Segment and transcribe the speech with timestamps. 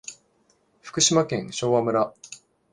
[0.81, 2.11] 福島県昭和村